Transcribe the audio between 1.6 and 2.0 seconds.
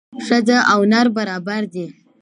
دي